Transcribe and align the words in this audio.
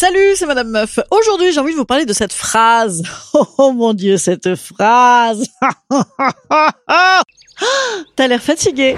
Salut, 0.00 0.34
c'est 0.34 0.46
Madame 0.46 0.70
Meuf. 0.70 0.98
Aujourd'hui, 1.10 1.52
j'ai 1.52 1.60
envie 1.60 1.72
de 1.72 1.76
vous 1.76 1.84
parler 1.84 2.06
de 2.06 2.14
cette 2.14 2.32
phrase. 2.32 3.02
Oh, 3.34 3.46
oh 3.58 3.72
mon 3.72 3.92
dieu, 3.92 4.16
cette 4.16 4.54
phrase. 4.54 5.44
T'as 8.16 8.26
l'air 8.26 8.40
fatigué. 8.40 8.96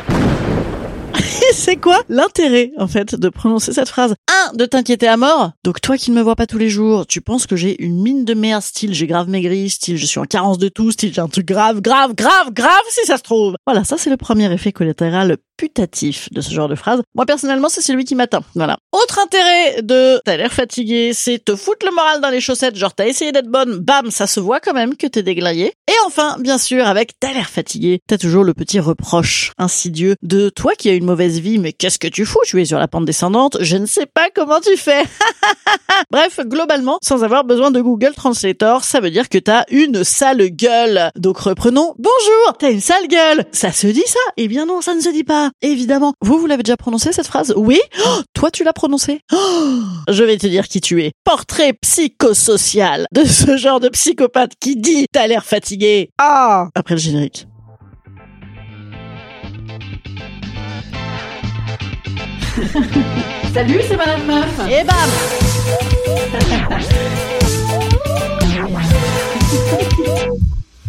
c'est 1.52 1.76
quoi 1.76 2.00
l'intérêt, 2.08 2.70
en 2.78 2.86
fait, 2.86 3.14
de 3.14 3.28
prononcer 3.28 3.72
cette 3.72 3.88
phrase? 3.88 4.14
Un, 4.30 4.52
de 4.54 4.64
t'inquiéter 4.64 5.08
à 5.08 5.16
mort. 5.16 5.50
Donc 5.64 5.80
toi 5.80 5.96
qui 5.96 6.10
ne 6.10 6.16
me 6.16 6.22
vois 6.22 6.36
pas 6.36 6.46
tous 6.46 6.58
les 6.58 6.68
jours, 6.68 7.06
tu 7.06 7.20
penses 7.20 7.46
que 7.46 7.56
j'ai 7.56 7.82
une 7.82 8.00
mine 8.00 8.24
de 8.24 8.34
merde, 8.34 8.62
style 8.62 8.94
j'ai 8.94 9.06
grave 9.06 9.28
maigri, 9.28 9.70
style 9.70 9.96
je 9.96 10.06
suis 10.06 10.20
en 10.20 10.24
carence 10.24 10.58
de 10.58 10.68
tout, 10.68 10.90
style 10.90 11.12
j'ai 11.12 11.20
un 11.20 11.28
truc 11.28 11.46
grave, 11.46 11.80
grave, 11.80 12.14
grave, 12.14 12.52
grave 12.52 12.82
si 12.88 13.04
ça 13.06 13.16
se 13.16 13.22
trouve. 13.22 13.56
Voilà, 13.66 13.84
ça 13.84 13.98
c'est 13.98 14.10
le 14.10 14.16
premier 14.16 14.52
effet 14.52 14.72
collatéral 14.72 15.36
putatif 15.56 16.28
de 16.32 16.40
ce 16.40 16.52
genre 16.52 16.68
de 16.68 16.74
phrase. 16.74 17.02
Moi 17.14 17.26
personnellement, 17.26 17.68
c'est 17.68 17.80
celui 17.80 18.04
qui 18.04 18.14
m'atteint. 18.14 18.42
Voilà. 18.54 18.78
Autre 18.92 19.18
intérêt 19.20 19.82
de 19.82 20.20
t'as 20.24 20.36
l'air 20.36 20.52
fatigué, 20.52 21.12
c'est 21.14 21.44
te 21.44 21.56
foutre 21.56 21.86
le 21.86 21.94
moral 21.94 22.20
dans 22.20 22.30
les 22.30 22.40
chaussettes, 22.40 22.76
genre 22.76 22.94
t'as 22.94 23.06
essayé 23.06 23.32
d'être 23.32 23.48
bonne, 23.48 23.78
bam, 23.78 24.10
ça 24.10 24.26
se 24.26 24.40
voit 24.40 24.60
quand 24.60 24.74
même 24.74 24.96
que 24.96 25.06
t'es 25.06 25.22
déglingué. 25.22 25.72
Et 25.88 25.94
enfin, 26.06 26.36
bien 26.40 26.58
sûr, 26.58 26.86
avec 26.86 27.18
t'as 27.18 27.32
l'air 27.32 27.48
fatigué, 27.48 28.00
t'as 28.06 28.18
toujours 28.18 28.44
le 28.44 28.54
petit 28.54 28.80
reproche 28.80 29.52
insidieux 29.58 30.16
de 30.22 30.48
toi 30.48 30.72
qui 30.78 30.88
as 30.88 30.94
une 30.94 31.04
mauvaise 31.04 31.38
vie, 31.40 31.58
mais 31.58 31.72
qu'est-ce 31.72 31.98
que 31.98 32.08
tu 32.08 32.24
fous? 32.24 32.40
Tu 32.44 32.60
es 32.60 32.64
sur 32.64 32.78
la 32.78 32.88
pente 32.88 33.04
descendante, 33.04 33.58
je 33.60 33.76
ne 33.76 33.86
sais 33.86 34.06
pas 34.06 34.28
comment 34.34 34.60
tu 34.60 34.76
fais. 34.76 35.04
Bref, 36.10 36.40
globalement, 36.44 36.98
sans 37.02 37.24
avoir 37.24 37.44
besoin 37.44 37.70
de 37.70 37.80
Google 37.80 38.14
Translator, 38.14 38.84
ça 38.84 39.00
veut 39.00 39.10
dire 39.10 39.28
que 39.28 39.38
t'as 39.38 39.64
une 39.70 40.04
sale 40.04 40.48
gueule. 40.48 41.10
Donc 41.16 41.38
reprenons, 41.38 41.94
bonjour, 41.98 42.56
t'as 42.58 42.70
une 42.70 42.80
sale 42.80 43.06
gueule. 43.08 43.44
Ça 43.52 43.72
se 43.72 43.86
dit 43.86 44.04
ça? 44.06 44.20
Eh 44.36 44.48
bien 44.48 44.66
non, 44.66 44.80
ça 44.80 44.94
ne 44.94 45.00
se 45.00 45.10
dit 45.10 45.24
pas. 45.24 45.51
Évidemment. 45.60 46.14
Vous, 46.20 46.38
vous 46.38 46.46
l'avez 46.46 46.62
déjà 46.62 46.76
prononcé 46.76 47.12
cette 47.12 47.26
phrase? 47.26 47.52
Oui 47.56 47.80
Oh, 48.06 48.20
Toi, 48.34 48.50
tu 48.50 48.64
l'as 48.64 48.72
prononcé? 48.72 49.20
Oh 49.32 49.80
Je 50.08 50.24
vais 50.24 50.36
te 50.36 50.46
dire 50.46 50.66
qui 50.68 50.80
tu 50.80 51.02
es. 51.02 51.12
Portrait 51.24 51.72
psychosocial 51.74 53.06
de 53.12 53.24
ce 53.24 53.56
genre 53.56 53.80
de 53.80 53.88
psychopathe 53.88 54.52
qui 54.60 54.76
dit 54.76 55.06
t'as 55.12 55.26
l'air 55.26 55.44
fatigué. 55.44 56.10
Ah 56.18 56.68
Après 56.74 56.94
le 56.94 57.00
générique. 57.00 57.46
Salut, 63.54 63.80
c'est 63.88 63.96
Madame 63.96 64.24
Meuf. 64.26 64.60
Et 64.70 64.84
bam 64.84 65.10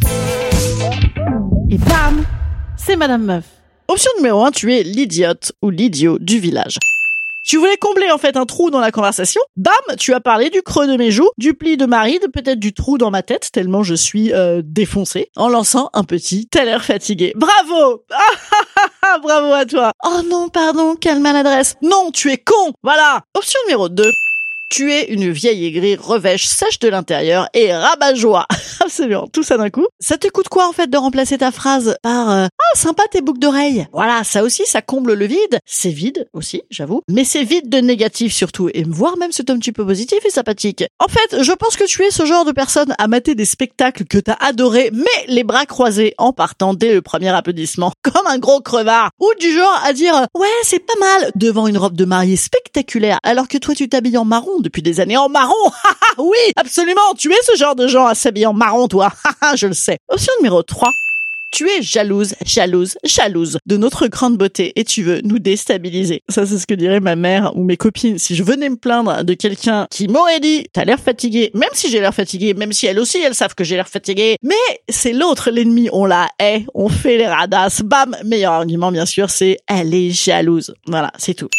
Et 1.69 1.77
bam 1.77 2.23
C'est 2.77 2.95
Madame 2.95 3.23
Meuf. 3.23 3.45
Option 3.87 4.11
numéro 4.17 4.43
1, 4.45 4.51
tu 4.51 4.73
es 4.73 4.83
l'idiote 4.83 5.51
ou 5.61 5.69
l'idiot 5.69 6.17
du 6.19 6.39
village. 6.39 6.77
Tu 7.43 7.57
voulais 7.57 7.75
combler 7.75 8.09
en 8.09 8.17
fait 8.17 8.37
un 8.37 8.45
trou 8.45 8.69
dans 8.69 8.79
la 8.79 8.91
conversation. 8.91 9.41
Bam, 9.57 9.73
tu 9.99 10.13
as 10.13 10.21
parlé 10.21 10.49
du 10.49 10.61
creux 10.61 10.87
de 10.87 10.95
mes 10.95 11.11
joues, 11.11 11.29
du 11.37 11.53
pli 11.53 11.75
de 11.75 11.85
ma 11.85 12.01
ride, 12.01 12.31
peut-être 12.33 12.59
du 12.59 12.71
trou 12.71 12.97
dans 12.97 13.11
ma 13.11 13.21
tête 13.21 13.49
tellement 13.51 13.83
je 13.83 13.95
suis 13.95 14.31
euh, 14.31 14.61
défoncé, 14.63 15.29
en 15.35 15.49
lançant 15.49 15.89
un 15.93 16.05
petit 16.05 16.47
l'air 16.55 16.85
fatigué. 16.85 17.33
Bravo 17.35 18.03
Ah, 19.05 19.19
Bravo 19.21 19.51
à 19.51 19.65
toi 19.65 19.91
Oh 20.05 20.21
non, 20.25 20.47
pardon, 20.47 20.95
quelle 20.95 21.19
maladresse 21.19 21.75
Non, 21.81 22.11
tu 22.11 22.31
es 22.31 22.37
con 22.37 22.71
Voilà 22.81 23.21
Option 23.33 23.59
numéro 23.67 23.89
2. 23.89 24.09
Tu 24.69 24.91
es 24.91 25.13
une 25.13 25.31
vieille 25.31 25.65
aigrie 25.65 25.95
revêche 25.95 26.47
sèche 26.47 26.79
de 26.79 26.87
l'intérieur 26.87 27.47
et 27.53 27.71
rabat-joie. 27.73 28.47
Absolument, 28.83 29.27
tout 29.27 29.43
ça 29.43 29.55
d'un 29.57 29.69
coup. 29.69 29.85
Ça 29.99 30.17
te 30.17 30.27
coûte 30.27 30.49
quoi 30.49 30.67
en 30.67 30.71
fait 30.71 30.89
de 30.89 30.97
remplacer 30.97 31.37
ta 31.37 31.51
phrase 31.51 31.95
par 32.01 32.31
euh, 32.31 32.47
ah 32.47 32.77
sympa 32.77 33.03
tes 33.11 33.21
boucles 33.21 33.39
d'oreilles. 33.39 33.85
Voilà, 33.93 34.23
ça 34.23 34.43
aussi 34.43 34.65
ça 34.65 34.81
comble 34.81 35.13
le 35.13 35.27
vide. 35.27 35.59
C'est 35.67 35.91
vide 35.91 36.27
aussi, 36.33 36.63
j'avoue, 36.71 37.01
mais 37.07 37.23
c'est 37.23 37.43
vide 37.43 37.69
de 37.69 37.77
négatif 37.77 38.33
surtout 38.33 38.69
et 38.73 38.83
voire 38.83 39.15
même 39.17 39.31
c'est 39.31 39.51
un 39.51 39.59
petit 39.59 39.71
peu 39.71 39.85
positif 39.85 40.25
et 40.25 40.31
sympathique. 40.31 40.83
En 40.99 41.07
fait, 41.07 41.43
je 41.43 41.51
pense 41.51 41.75
que 41.75 41.85
tu 41.85 42.01
es 42.03 42.09
ce 42.09 42.25
genre 42.25 42.45
de 42.45 42.51
personne 42.51 42.95
à 42.97 43.07
mater 43.07 43.35
des 43.35 43.45
spectacles 43.45 44.05
que 44.05 44.17
t'as 44.17 44.37
adoré, 44.39 44.89
mais 44.91 45.05
les 45.27 45.43
bras 45.43 45.67
croisés 45.67 46.15
en 46.17 46.33
partant 46.33 46.73
dès 46.73 46.95
le 46.95 47.03
premier 47.03 47.29
applaudissement, 47.29 47.91
comme 48.01 48.25
un 48.25 48.39
gros 48.39 48.61
crevard, 48.61 49.11
ou 49.19 49.29
du 49.39 49.51
genre 49.51 49.81
à 49.85 49.93
dire 49.93 50.15
ouais 50.35 50.47
c'est 50.63 50.83
pas 50.83 50.99
mal 50.99 51.31
devant 51.35 51.67
une 51.67 51.77
robe 51.77 51.95
de 51.95 52.05
mariée 52.05 52.37
spectaculaire, 52.37 53.19
alors 53.21 53.47
que 53.47 53.59
toi 53.59 53.75
tu 53.75 53.87
t'habilles 53.87 54.17
en 54.17 54.25
marron 54.25 54.62
depuis 54.63 54.81
des 54.81 54.99
années 54.99 55.17
en 55.17 55.29
marron. 55.29 55.53
oui, 56.17 56.37
absolument, 56.55 57.13
tu 57.17 57.31
es 57.31 57.41
ce 57.43 57.55
genre 57.55 57.75
de 57.75 57.87
gens 57.87 58.07
à 58.07 58.15
s'habiller 58.15 58.47
en 58.47 58.53
marron, 58.53 58.87
toi. 58.87 59.11
je 59.55 59.67
le 59.67 59.73
sais. 59.73 59.99
Option 60.09 60.33
numéro 60.39 60.63
3. 60.63 60.91
Tu 61.51 61.69
es 61.69 61.83
jalouse, 61.83 62.33
jalouse, 62.43 62.97
jalouse 63.03 63.59
de 63.67 63.77
notre 63.77 64.07
grande 64.07 64.39
beauté 64.39 64.73
et 64.75 64.83
tu 64.83 65.03
veux 65.03 65.21
nous 65.23 65.37
déstabiliser. 65.37 66.23
Ça, 66.27 66.47
c'est 66.47 66.57
ce 66.57 66.65
que 66.65 66.73
dirait 66.73 66.99
ma 66.99 67.15
mère 67.15 67.55
ou 67.55 67.63
mes 67.63 67.77
copines 67.77 68.17
si 68.17 68.35
je 68.35 68.41
venais 68.41 68.69
me 68.69 68.75
plaindre 68.75 69.23
de 69.23 69.35
quelqu'un 69.35 69.85
qui 69.91 70.07
m'aurait 70.07 70.39
dit 70.39 70.65
t'as 70.73 70.83
l'air 70.83 70.99
fatigué, 70.99 71.51
même 71.53 71.69
si 71.73 71.91
j'ai 71.91 71.99
l'air 71.99 72.15
fatigué, 72.15 72.55
même 72.55 72.73
si 72.73 72.87
elles 72.87 72.97
aussi 72.97 73.19
elles 73.19 73.35
savent 73.35 73.53
que 73.53 73.63
j'ai 73.63 73.75
l'air 73.75 73.87
fatigué. 73.87 74.37
Mais 74.41 74.55
c'est 74.89 75.13
l'autre 75.13 75.51
l'ennemi, 75.51 75.89
on 75.93 76.05
la 76.05 76.27
hait, 76.39 76.65
on 76.73 76.89
fait 76.89 77.19
les 77.19 77.27
radasses, 77.27 77.83
bam. 77.83 78.17
Meilleur 78.25 78.53
argument 78.53 78.91
bien 78.91 79.05
sûr, 79.05 79.29
c'est 79.29 79.59
elle 79.67 79.93
est 79.93 80.09
jalouse. 80.09 80.73
Voilà, 80.87 81.11
c'est 81.19 81.35
tout. 81.35 81.49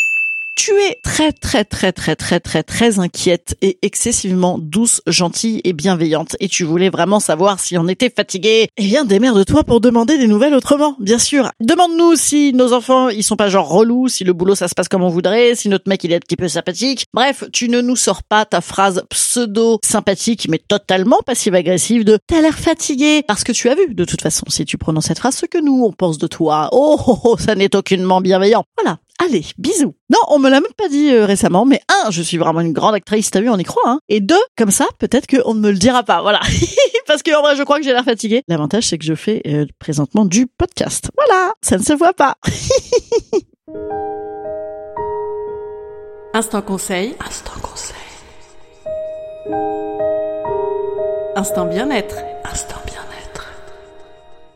Tu 0.56 0.70
es 0.70 1.00
très 1.02 1.32
très 1.32 1.64
très 1.64 1.90
très 1.90 2.14
très 2.14 2.38
très 2.38 2.62
très 2.62 2.98
inquiète 3.00 3.56
et 3.60 3.76
excessivement 3.82 4.56
douce, 4.60 5.02
gentille 5.08 5.60
et 5.64 5.72
bienveillante 5.72 6.36
et 6.38 6.48
tu 6.48 6.62
voulais 6.62 6.90
vraiment 6.90 7.18
savoir 7.18 7.58
si 7.58 7.76
on 7.76 7.88
était 7.88 8.08
fatigué. 8.08 8.68
Eh 8.76 8.86
bien, 8.86 9.04
démerde-toi 9.04 9.64
pour 9.64 9.80
demander 9.80 10.16
des 10.16 10.28
nouvelles 10.28 10.54
autrement, 10.54 10.96
bien 11.00 11.18
sûr. 11.18 11.50
Demande-nous 11.58 12.14
si 12.14 12.52
nos 12.52 12.72
enfants, 12.72 13.08
ils 13.08 13.24
sont 13.24 13.34
pas 13.34 13.48
genre 13.48 13.68
relous, 13.68 14.06
si 14.06 14.22
le 14.22 14.32
boulot 14.32 14.54
ça 14.54 14.68
se 14.68 14.76
passe 14.76 14.88
comme 14.88 15.02
on 15.02 15.08
voudrait, 15.08 15.56
si 15.56 15.68
notre 15.68 15.88
mec 15.88 16.04
il 16.04 16.12
est 16.12 16.16
un 16.16 16.20
petit 16.20 16.36
peu 16.36 16.46
sympathique. 16.46 17.06
Bref, 17.12 17.42
tu 17.52 17.68
ne 17.68 17.80
nous 17.80 17.96
sors 17.96 18.22
pas 18.22 18.44
ta 18.44 18.60
phrase 18.60 19.02
pseudo 19.10 19.80
sympathique 19.84 20.46
mais 20.48 20.58
totalement 20.58 21.18
passive-agressive 21.26 22.04
de 22.04 22.16
t'as 22.28 22.40
l'air 22.40 22.56
fatigué 22.56 23.24
parce 23.26 23.42
que 23.42 23.50
tu 23.50 23.68
as 23.68 23.74
vu 23.74 23.92
de 23.92 24.04
toute 24.04 24.22
façon 24.22 24.44
si 24.48 24.64
tu 24.64 24.78
prononces 24.78 25.06
cette 25.06 25.18
phrase 25.18 25.34
ce 25.34 25.46
que 25.46 25.58
nous 25.58 25.84
on 25.84 25.92
pense 25.92 26.18
de 26.18 26.28
toi. 26.28 26.68
Oh, 26.70 26.96
oh, 27.08 27.18
oh 27.24 27.36
ça 27.38 27.56
n'est 27.56 27.74
aucunement 27.74 28.20
bienveillant. 28.20 28.62
Voilà. 28.80 28.98
Allez, 29.22 29.44
bisous. 29.58 29.94
Non, 30.10 30.18
on 30.28 30.38
me 30.38 30.50
l'a 30.50 30.60
même 30.60 30.72
pas 30.76 30.88
dit 30.88 31.12
euh, 31.12 31.24
récemment, 31.24 31.64
mais 31.64 31.80
un, 31.88 32.10
je 32.10 32.20
suis 32.20 32.36
vraiment 32.36 32.60
une 32.60 32.72
grande 32.72 32.94
actrice, 32.94 33.30
t'as 33.30 33.40
vu, 33.40 33.48
on 33.48 33.56
y 33.58 33.64
croit, 33.64 33.82
hein. 33.86 34.00
Et 34.08 34.20
deux, 34.20 34.42
comme 34.58 34.72
ça, 34.72 34.86
peut-être 34.98 35.26
qu'on 35.28 35.54
ne 35.54 35.60
me 35.60 35.70
le 35.70 35.78
dira 35.78 36.02
pas, 36.02 36.20
voilà. 36.20 36.40
Parce 37.06 37.22
que 37.22 37.34
en 37.36 37.42
vrai, 37.42 37.54
je 37.56 37.62
crois 37.62 37.78
que 37.78 37.84
j'ai 37.84 37.92
l'air 37.92 38.04
fatiguée. 38.04 38.42
L'avantage, 38.48 38.88
c'est 38.88 38.98
que 38.98 39.04
je 39.04 39.14
fais 39.14 39.40
euh, 39.46 39.66
présentement 39.78 40.24
du 40.24 40.46
podcast. 40.46 41.10
Voilà, 41.16 41.52
ça 41.62 41.78
ne 41.78 41.82
se 41.82 41.92
voit 41.92 42.12
pas. 42.14 42.36
Instant 46.34 46.62
conseil. 46.62 47.14
Instant 47.24 47.52
conseil. 47.62 47.94
Instant 51.36 51.66
bien-être. 51.66 52.16
Instant 52.16 52.24
bien-être. 52.24 52.33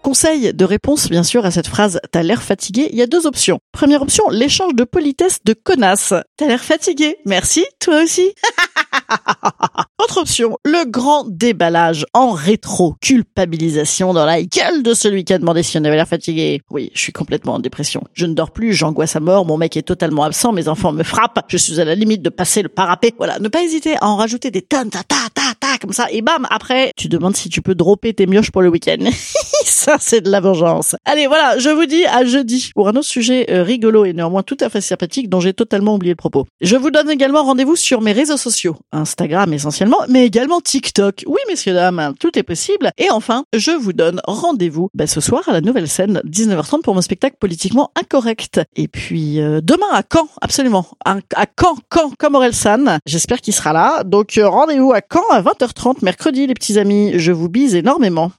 Conseil 0.09 0.55
de 0.55 0.65
réponse, 0.65 1.11
bien 1.11 1.23
sûr, 1.23 1.45
à 1.45 1.51
cette 1.51 1.67
phrase 1.67 2.01
«t'as 2.13 2.23
l'air 2.23 2.43
fatigué», 2.43 2.89
il 2.93 2.97
y 2.97 3.03
a 3.03 3.07
deux 3.07 3.27
options. 3.27 3.59
Première 3.73 4.01
option, 4.01 4.25
l'échange 4.31 4.75
de 4.75 4.85
politesse 4.85 5.41
de 5.45 5.53
connasse. 5.53 6.15
T'as 6.39 6.47
l'air 6.47 6.65
fatigué. 6.65 7.19
Merci, 7.27 7.67
toi 7.79 8.03
aussi. 8.05 8.33
Autre 10.03 10.23
option, 10.23 10.57
le 10.65 10.91
grand 10.91 11.25
déballage 11.29 12.07
en 12.15 12.31
rétro, 12.31 12.95
culpabilisation 13.03 14.15
dans 14.15 14.25
la 14.25 14.43
gueule 14.43 14.83
de 14.83 14.95
celui 14.95 15.25
qui 15.25 15.35
a 15.35 15.39
demandé 15.39 15.63
si 15.63 15.77
on 15.77 15.85
avait 15.85 15.97
l'air 15.97 16.09
fatigué. 16.09 16.63
Oui, 16.71 16.91
je 16.95 17.01
suis 17.01 17.13
complètement 17.13 17.55
en 17.55 17.59
dépression. 17.59 18.05
Je 18.15 18.25
ne 18.25 18.33
dors 18.33 18.51
plus, 18.51 18.73
j'angoisse 18.73 19.15
à 19.15 19.21
mort, 19.21 19.45
mon 19.45 19.59
mec 19.59 19.77
est 19.77 19.83
totalement 19.83 20.25
absent, 20.25 20.53
mes 20.53 20.69
enfants 20.69 20.93
me 20.93 21.03
frappent, 21.03 21.45
je 21.49 21.59
suis 21.59 21.81
à 21.81 21.85
la 21.85 21.95
limite 21.95 22.23
de 22.23 22.31
passer 22.31 22.63
le 22.63 22.71
parapet. 22.71 23.13
Voilà, 23.19 23.39
ne 23.41 23.49
pas 23.49 23.63
hésiter 23.63 23.97
à 23.97 24.07
en 24.07 24.17
rajouter 24.17 24.51
des 24.51 24.63
tonnes, 24.63 24.89
ta 24.89 25.03
ta 25.03 25.29
ta 25.35 25.55
ta, 25.61 25.77
comme 25.79 25.93
ça, 25.93 26.07
et 26.11 26.23
bam, 26.23 26.47
après, 26.49 26.93
tu 26.97 27.09
demandes 27.09 27.37
si 27.37 27.51
tu 27.51 27.61
peux 27.61 27.75
dropper 27.75 28.15
tes 28.15 28.27
mioches 28.27 28.51
pour 28.51 28.63
le 28.63 28.71
week-end. 28.71 29.05
ça, 29.65 29.98
c'est 30.01 30.21
de 30.21 30.31
la 30.31 30.41
vengeance. 30.41 30.97
Allez, 31.05 31.27
voilà, 31.27 31.59
je 31.59 31.71
vous 31.71 31.87
dis 31.87 32.05
à 32.07 32.25
jeudi 32.25 32.71
pour 32.75 32.89
un 32.89 32.93
autre 32.93 33.05
sujet 33.05 33.47
euh, 33.51 33.63
rigolo 33.63 34.05
et 34.05 34.13
néanmoins 34.13 34.43
tout 34.43 34.57
à 34.61 34.69
fait 34.69 34.81
sympathique 34.81 35.29
dont 35.29 35.41
j'ai 35.41 35.55
totalement 35.55 35.95
oublié 35.95 36.13
le 36.13 36.17
propos. 36.17 36.47
Je 36.61 36.77
vous 36.77 36.91
donne 36.91 37.11
également 37.11 37.43
rendez-vous 37.43 37.77
sur 37.77 38.01
mes 38.01 38.13
réseaux 38.13 38.37
sociaux, 38.37 38.77
Instagram 38.93 39.53
essentiellement, 39.53 39.99
mais 40.09 40.27
également 40.27 40.61
TikTok. 40.61 41.25
Oui, 41.27 41.41
messieurs, 41.49 41.75
dames, 41.75 42.15
tout 42.19 42.39
est 42.39 42.43
possible. 42.43 42.91
Et 42.99 43.11
enfin, 43.11 43.45
je 43.55 43.71
vous 43.71 43.93
donne 43.93 44.21
rendez-vous 44.25 44.89
bah, 44.95 45.07
ce 45.07 45.21
soir 45.21 45.43
à 45.49 45.53
la 45.53 45.61
nouvelle 45.61 45.89
scène, 45.89 46.21
19h30 46.27 46.83
pour 46.83 46.95
mon 46.95 47.01
spectacle 47.01 47.37
politiquement 47.39 47.91
incorrect. 47.99 48.61
Et 48.77 48.89
puis 48.89 49.41
euh, 49.41 49.61
demain 49.63 49.89
à 49.93 50.03
Caen, 50.11 50.29
absolument. 50.41 50.87
À, 51.05 51.19
à 51.35 51.47
Caen, 51.59 51.77
Caen, 51.93 52.13
comme 52.19 52.35
Orelsan. 52.35 52.99
J'espère 53.07 53.41
qu'il 53.41 53.55
sera 53.55 53.73
là. 53.73 54.03
Donc 54.05 54.39
euh, 54.39 54.49
rendez-vous 54.49 54.93
à 54.93 55.01
Caen 55.01 55.29
à 55.31 55.43
20h30 55.43 56.05
mercredi, 56.05 56.47
les 56.47 56.55
petits 56.55 56.79
amis. 56.79 57.13
Je 57.19 57.33
vous 57.33 57.49
bise 57.49 57.75
énormément. 57.75 58.33